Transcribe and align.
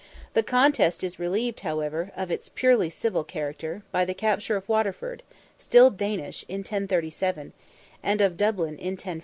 The 0.33 0.41
contest, 0.41 1.03
is 1.03 1.19
relieved, 1.19 1.59
however, 1.59 2.11
of 2.15 2.31
its 2.31 2.49
purely 2.49 2.89
civil 2.89 3.23
character, 3.23 3.83
by 3.91 4.03
the 4.03 4.15
capture 4.15 4.55
of 4.55 4.67
Waterford, 4.67 5.21
still 5.59 5.91
Danish, 5.91 6.43
in 6.49 6.61
1037, 6.61 7.53
and 8.01 8.19
of 8.19 8.35
Dublin, 8.35 8.79
in 8.79 8.93
1051. 8.93 9.19